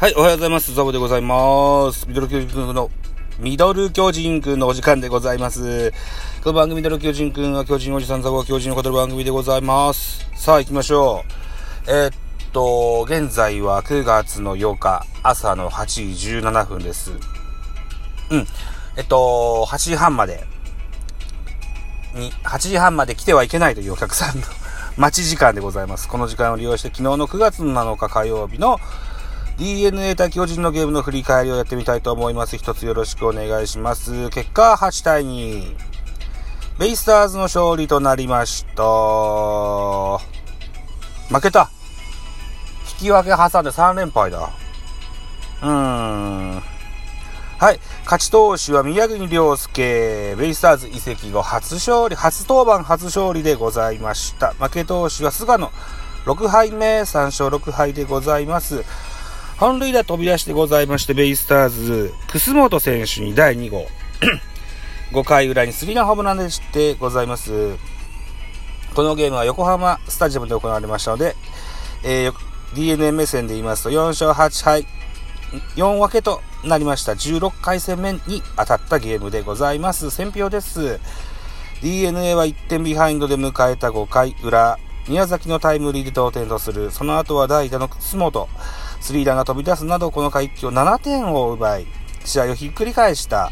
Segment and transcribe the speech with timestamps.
[0.00, 0.72] はい、おはようございます。
[0.72, 2.08] ザボでございます。
[2.08, 2.90] ミドル巨人くんの、
[3.38, 5.90] ミドル巨人くんのお時間でございます。
[6.42, 10.26] この番組ミドル巨人くんは巨人おじさんザボは巨人を語る番組でございます。
[10.34, 11.22] さあ、行きましょ
[11.86, 11.90] う。
[11.90, 12.14] えー、っ
[12.50, 17.12] と、現在は9月の8日、朝の8時17分です。
[18.30, 18.46] うん。
[18.96, 20.46] えっと、8時半まで、
[22.14, 24.46] に、8時半まで来てはいけないというお客さんの
[24.96, 26.08] 待ち時間でございます。
[26.08, 28.80] この時間を利用して昨日の9月の7日火曜日の
[29.60, 32.56] DNA 対巨人のゲームの振り返りをやってみたいと思います。
[32.56, 34.30] 一つよろしくお願いします。
[34.30, 35.76] 結果8対2。
[36.78, 38.82] ベイスターズの勝利となりました。
[41.28, 41.70] 負けた。
[43.02, 44.48] 引き分け挟んで3連敗だ。
[45.62, 46.62] うーん。
[47.58, 47.80] はい。
[48.04, 54.54] 勝ち投手は宮国良介、ベイスターズ移籍後初勝利、初登板初勝利でございました。
[54.54, 55.70] 負け投手は菅野、
[56.24, 58.86] 6敗目、3勝6敗でございます。
[59.60, 63.86] 本塁打飛び出してございまして、ベイスターズ、楠本選手に第2号。
[65.12, 67.76] 5回裏にスリーランホームランでしてございます。
[68.94, 71.36] このゲームは横浜スタジアムで行われましたので、
[72.04, 72.34] えー、
[72.74, 74.86] DNA 目線で言いますと4勝8敗、
[75.76, 77.12] 4分けとなりました。
[77.12, 80.08] 16回戦目に当たったゲームでございます。
[80.08, 80.98] 選票です。
[81.82, 86.90] DNA は1点ビハインドで迎えた5回裏、宮崎のタイムリーで同点とする。
[86.90, 88.48] その後は代打の楠本。
[89.00, 91.86] スリーランが飛び出すなど、この回一挙7点を奪い、
[92.24, 93.50] 試合をひっくり返した。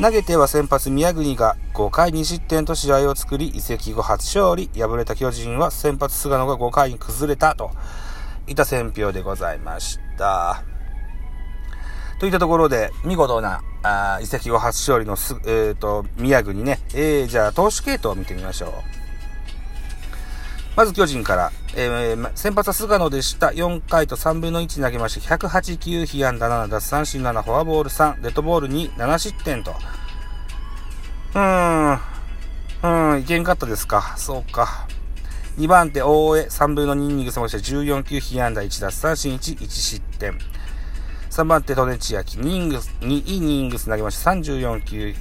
[0.00, 4.70] 投げては先発宮国が5回2失点と試合を作り、移籍後初勝利。
[4.74, 7.70] 敗れた巨人は先発菅野が5回に崩れたと
[8.46, 10.62] いた選評でございました。
[12.18, 16.78] といったところで、見事な、あ移籍後初勝利のす、えっ、ー、と、宮国ね。
[16.94, 18.99] えー、じゃあ、投手系統を見てみましょう。
[20.80, 23.48] まず巨人から、えー、先発は菅野でした。
[23.48, 29.72] 4回と3分の1投げまして、108球、被安打7、奪三振7、フォアボール3、デッドボール2、7失点と。
[29.72, 34.14] うーん、うん、いけんかったですか？
[34.16, 34.88] そうか。
[35.58, 40.38] 2番手、大江、3分の2イニングスまして、14球、被安打1、奪三振1、1失点。
[41.28, 45.14] 3番手、トネチアキ、2イニングス、2イニングス投げまして、34球、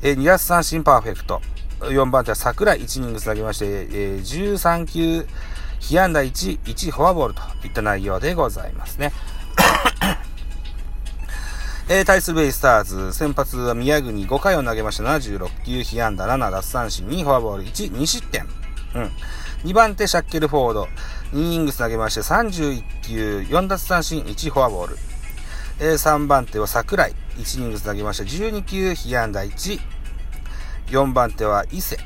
[0.00, 1.42] えー、2奪三振パーフェクト。
[1.80, 5.26] 4番手は桜井1イニングス投げまして、えー、13球、
[5.80, 9.12] 被安打1、1フォアボールといった内容でございますね。
[11.88, 18.46] えー、対するベイスターズ、先発は宮国5回を投げました76球、被安打7、奪三振2、フォアボール1、2失点。
[18.94, 19.10] うん。
[19.64, 20.88] 2番手、シャッケルフォード、
[21.32, 24.98] 2イニングス投げまして31球、4奪三振1、フォアボール。
[25.80, 29.80] えー、3番手は桜井、1イニングス投げました12球、被安打1、
[30.90, 31.96] 4番手は伊勢。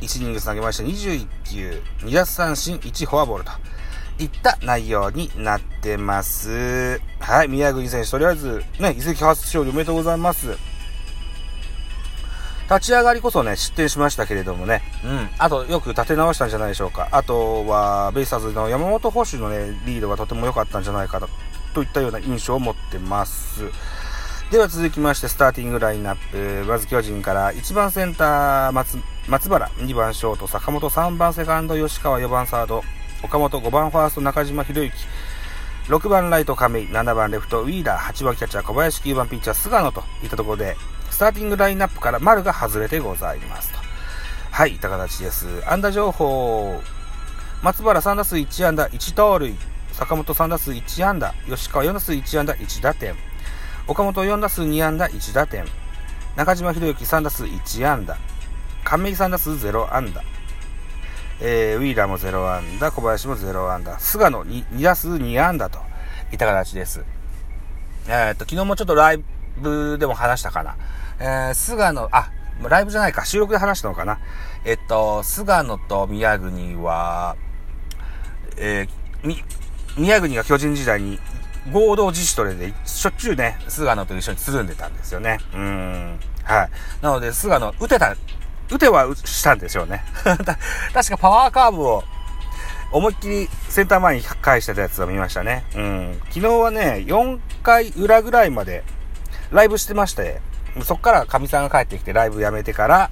[0.00, 3.52] 1イニング投げまして21球、2奪三振、1フォアボールと
[4.18, 7.00] いった内容になってます。
[7.20, 10.58] はい、宮国選手、とりあえず、ね、移籍初勝利おめでとうございます。
[12.68, 15.28] 立ち上がりこそね、失点しましたけれどもね、うん。
[15.38, 17.08] あと、よく立て直したんじゃないでしょうか。
[17.12, 21.28] あとは、ベイスターズの山本捕手のね、リードがとても良かったんじゃないかと、
[21.74, 23.64] といったような印象を持ってます。
[24.52, 26.70] では続きまして、スターティングラインナップ。
[26.70, 32.84] まず巨人から、1番センター松、松原、2番ショート、坂本、3番セカンド、吉川、4番サード、
[33.22, 34.94] 岡本、5番ファースト、中島博之、
[35.88, 40.04] 6番ライト亀井、7番レフトウィーラー、8番キャッチャー小林、9番ピッチャー菅野と。
[40.22, 40.76] いったところで、
[41.08, 43.78] スターティングラインナップから丸が外れてございますと。
[44.50, 45.46] はい、いった形です。
[45.66, 46.78] 安打情報、
[47.62, 49.56] 松原3打数1安打1盗塁、
[49.92, 53.14] 坂本3打数1安打、吉川4打数1安打1打点、
[53.88, 55.64] 岡本4打数2安打1打点。
[56.36, 58.16] 中島博之3打数1安打。
[58.84, 60.22] 亀井3打数0安打。
[61.40, 63.98] えー、ウィーラーも0安打、小林も0安打。
[63.98, 65.80] 菅野 2, 2打数2安打と
[66.30, 67.04] いった形です。
[68.06, 69.24] えー、っと、昨日もちょっとライ
[69.60, 70.76] ブでも話したかな。
[71.18, 72.30] えー、菅野、あ、
[72.62, 74.20] ライブじゃないか、収録で話したのかな。
[74.64, 77.36] えっと、菅野と宮国は、
[78.56, 79.42] えー、み、
[79.96, 81.18] 宮国が巨人時代に
[81.70, 85.38] 合同自主トレでしょっちゅうね、菅野と一緒につるんでたんですよね。
[85.54, 86.18] うん。
[86.42, 86.70] はい。
[87.00, 88.16] なので、菅野、打てた、
[88.70, 90.04] 打てはしたんでしょうね。
[90.24, 92.04] 確かパワーカーブを
[92.90, 95.64] 思いっきりセンター前に返してたやつを見ましたね。
[95.74, 96.20] うん。
[96.28, 98.82] 昨日はね、4回裏ぐらいまで
[99.50, 100.40] ライブしてまして、
[100.82, 103.10] そっから神さんが帰ってきてライブやめてから、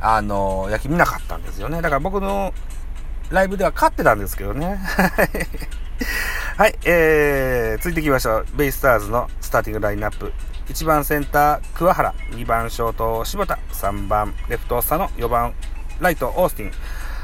[0.00, 1.82] あの、野球見なかったんですよね。
[1.82, 2.54] だから僕の
[3.30, 4.80] ライブでは勝ってたんですけどね。
[6.56, 8.46] はい、えー、続いていきましょう。
[8.56, 10.32] ベイスターズのスターティングラインナップ。
[10.68, 12.14] 1番センター、桑原。
[12.32, 13.58] 2番ショート、柴田。
[13.72, 15.08] 3番レフト、佐野。
[15.10, 15.54] 4番
[16.00, 16.72] ライト、オースティン。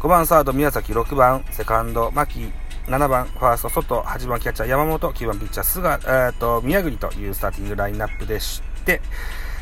[0.00, 0.92] 5番サード、宮崎。
[0.92, 2.52] 6番セカンド、牧。
[2.86, 9.02] 7番ファースト、外、8番キャッチャー山本、9番ピッチャー菅、えー、と宮国というスターティングラインナップでして、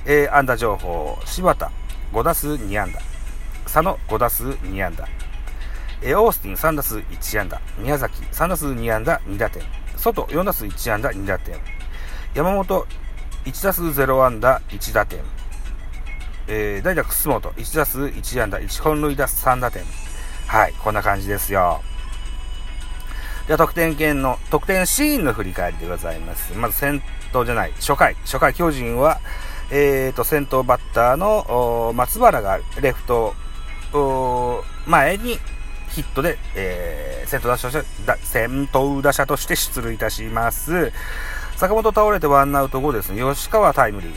[0.04, 1.72] えー、安打情報、柴田、
[2.12, 3.00] 5打数2安打、
[3.64, 5.08] 佐野、5打数2安打、
[6.02, 9.62] えー、オースティン、3打数1安打、宮崎、3打数2安打、2打点、
[9.96, 11.58] 外、4打数1安打、2打点、
[12.34, 12.86] 山本、
[13.44, 15.20] 1打数0安打、1打点、
[16.48, 19.82] えー、代打楠本、1打数1安打、1本塁打3打点。
[20.46, 21.80] はい、こんな感じですよ。
[23.46, 26.56] では、得点圏の、得点シーンの振り返りでございます。
[26.56, 27.02] まず先
[27.32, 29.20] 頭じゃない、初回、初回巨人は、
[29.70, 33.34] えーと、先頭バッターの松原がレフト
[34.86, 35.38] 前に
[35.96, 37.84] ヒットで、えー、先頭打者
[38.22, 40.92] 先頭打者として出塁いたします。
[41.56, 44.12] 坂本倒れてワンアウト後ですね、吉川タイムリー。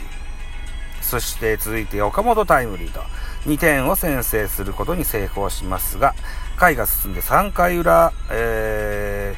[1.00, 3.00] そして続いて岡本タイムリーと
[3.46, 6.14] 2点を先制することに成功しますが、
[6.56, 9.34] 回が進んで3回裏、え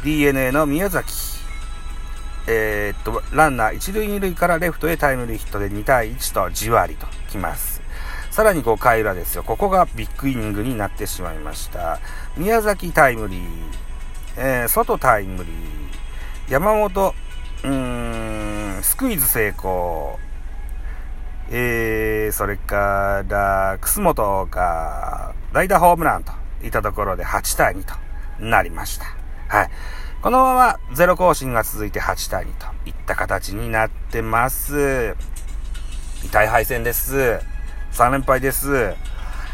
[0.00, 1.12] ー、DNA の宮崎、
[2.46, 7.83] えー、っと、ランナー1塁2塁からレフトへタイムリーヒットで2対1とじわりときます。
[8.34, 9.44] さらに5回裏ですよ。
[9.44, 12.00] ここがビッグイニングになってしまいました。
[12.36, 13.40] 宮崎タイムリー、
[14.36, 17.14] えー、外タイムリー、山本、
[17.62, 20.18] うーん、スクイズ成功、
[21.48, 26.32] えー、それから、楠本が代打ホームランと
[26.64, 27.94] いったところで8対2と
[28.40, 29.04] なりました。
[29.46, 29.70] はい。
[30.22, 35.14] このままゼロ更新が続いて8対2といった形になってます。
[36.24, 37.53] 痛い敗戦です。
[37.94, 38.92] 3連敗です。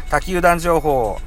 [0.09, 1.19] 他球団情報。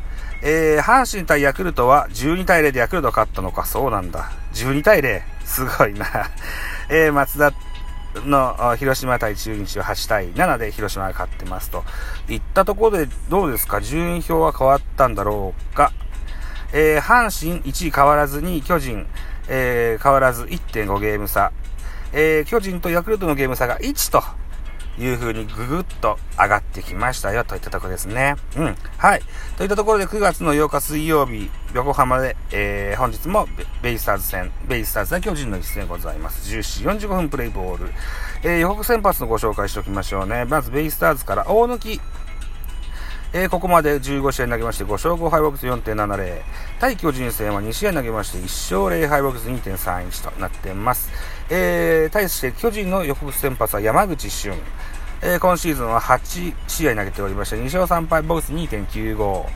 [0.42, 3.64] えー、阪神対ヤクルトは12対0でヤクルト勝ったのか。
[3.64, 4.32] そうなんだ。
[4.52, 5.22] 12対0。
[5.44, 6.06] すごいな。
[6.88, 7.52] えー、松田
[8.26, 11.84] の広島対中日は8対7で広島が勝ってますと
[12.28, 13.80] いったところでどうですか？
[13.80, 15.92] 順位表は変わったんだろうか、
[16.72, 19.06] えー、阪神1位変わらずに巨人、
[19.48, 21.52] えー、変わらず1.5ゲーム差、
[22.12, 24.22] えー、巨人とヤクルトのゲーム差が1と
[24.98, 28.36] いう風にぐぐっと上がってきましたよといったところですね。
[28.56, 28.76] うん。
[28.98, 29.22] はい。
[29.56, 33.48] といったところで9月の8日水曜日、横浜で、えー、本日も
[33.82, 36.48] ベイスターズ戦、ベイスターズ対巨人の一戦ございます。
[36.54, 37.90] 14時45分プレイボール。
[38.42, 40.44] えー、予告先発のご紹介しておきましょうね。
[40.44, 42.00] まずベイスターズから大貫。
[43.36, 46.40] えー、ここまで15試合投げまして5勝5敗ボックス4.70。
[46.78, 51.10] 対巨人戦は2試合投げまして1勝0敗ボックス2.31となっています。
[51.50, 54.54] えー、対して巨人の予告先発は山口俊。
[55.20, 59.46] えー、今シーズンは8試合投げておりまして、2勝3敗ボックス2.95。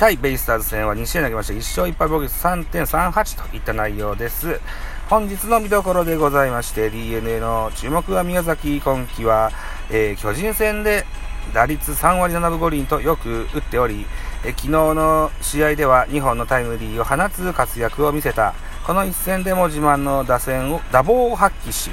[0.00, 4.60] 対ベイスターズ戦は2試合投げまして、1勝1敗ボックス3.38といった内容です。
[5.08, 9.52] 本日の見どころでございまして、DNA の注目は宮崎今季は、
[9.90, 11.06] えー、巨人戦で
[11.52, 14.06] 打率3割7分5厘とよく打っており、
[14.44, 18.54] え昨日の試合では2本のタイムリーを放つ活躍を見せた
[18.86, 21.90] この一戦でも自慢の打線を、打棒を発揮し、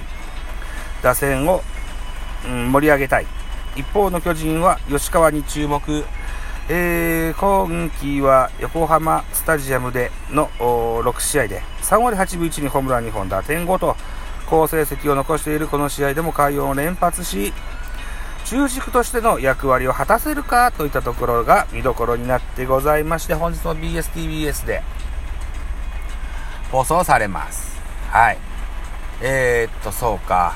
[1.03, 1.61] 打線を、
[2.45, 3.27] うん、盛り上げたい。
[3.75, 6.05] 一方の巨人は吉川に注目。
[6.69, 13.95] えー、今季は横浜スタジアムでの6試合で3割8分1にホームラン2本、打点5と
[14.47, 17.53] 好成績を残しているこの試合でも快音を連発し、
[18.49, 24.83] 中軸としての役割を果たせるかといったところが見どころになってございまして、本日の BSTBS で
[26.71, 27.77] 放送されます。
[28.09, 28.37] はい。
[29.21, 30.55] えー、っと、そうか。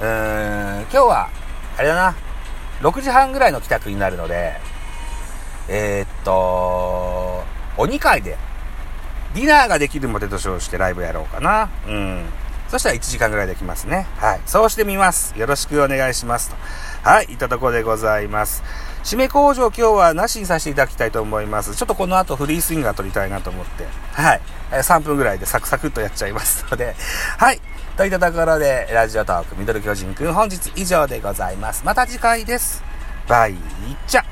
[0.00, 1.28] うーん、今日は、
[1.76, 2.14] あれだな、
[2.80, 4.54] 6時半ぐらいの帰宅になるので、
[5.68, 7.44] えー、っと、
[7.76, 8.38] 鬼会で、
[9.34, 11.68] ディナーができるまでと称してライブやろうかな。
[11.86, 12.24] うん。
[12.72, 14.06] そしたら1時間ぐらいできますね。
[14.16, 14.40] はい。
[14.46, 15.38] そうしてみます。
[15.38, 16.56] よろしくお願いしますと。
[17.02, 17.26] はい。
[17.26, 18.62] いったところでございます。
[19.04, 21.76] 締め工場今日はなしにさせていただきたいと思います。
[21.76, 23.86] ちょっとこの後フリースインガー撮りたいなと思って。
[24.14, 24.40] はい。
[24.70, 26.96] 3分ぐらいでサクサクっとやっちゃいますので。
[27.36, 27.60] はい。
[27.98, 31.82] といったところで、ラジオトークミドル巨人くん本日以上でございます。
[31.84, 32.82] また次回です。
[33.28, 33.54] バイ
[34.06, 34.31] チャ